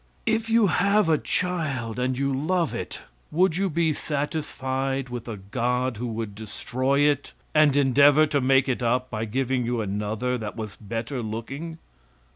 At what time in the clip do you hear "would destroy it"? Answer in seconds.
6.07-7.33